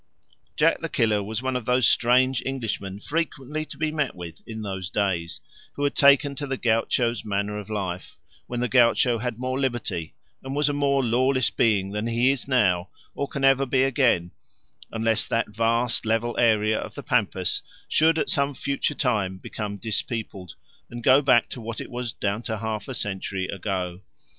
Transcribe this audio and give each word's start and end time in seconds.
Jack 0.57 0.79
the 0.79 0.89
Killer 0.89 1.21
was 1.21 1.43
one 1.43 1.55
of 1.55 1.65
those 1.65 1.87
strange 1.87 2.41
Englishmen 2.43 2.99
frequently 2.99 3.65
to 3.65 3.77
be 3.77 3.91
met 3.91 4.15
with 4.15 4.41
in 4.47 4.63
those 4.63 4.89
days, 4.89 5.39
who 5.73 5.83
had 5.83 5.93
taken 5.93 6.33
to 6.33 6.47
the 6.47 6.57
gaucho's 6.57 7.23
manner 7.23 7.59
of 7.59 7.69
life, 7.69 8.17
when 8.47 8.61
the 8.61 8.67
gaucho 8.67 9.19
had 9.19 9.37
more 9.37 9.59
liberty 9.59 10.15
and 10.43 10.55
was 10.55 10.67
a 10.67 10.73
more 10.73 11.03
lawless 11.05 11.51
being 11.51 11.91
than 11.91 12.07
he 12.07 12.31
is 12.31 12.47
now 12.47 12.89
or 13.13 13.27
can 13.27 13.43
ever 13.43 13.63
be 13.67 13.83
again, 13.83 14.31
unless 14.91 15.27
that 15.27 15.53
vast 15.53 16.03
level 16.03 16.35
area 16.39 16.79
of 16.79 16.95
the 16.95 17.03
pampas 17.03 17.61
should 17.87 18.17
at 18.17 18.27
some 18.27 18.55
future 18.55 18.95
time 18.95 19.37
become 19.37 19.75
dispeopled 19.77 20.55
and 20.89 21.03
go 21.03 21.21
back 21.21 21.47
to 21.47 21.61
what 21.61 21.79
it 21.79 21.91
was 21.91 22.11
down 22.11 22.41
to 22.41 22.57
half 22.57 22.87
a 22.87 22.95
century 22.95 23.45
ago. 23.45 24.01